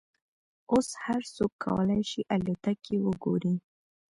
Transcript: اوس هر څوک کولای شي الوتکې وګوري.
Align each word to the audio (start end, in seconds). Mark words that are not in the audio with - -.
اوس 0.71 0.87
هر 1.05 1.21
څوک 1.35 1.51
کولای 1.63 2.01
شي 2.09 2.21
الوتکې 2.33 2.95
وګوري. 3.05 3.55